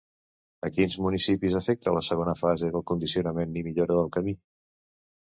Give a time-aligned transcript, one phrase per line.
[0.67, 4.39] A quins municipis afecta la segona fase de condicionament i millora del camí?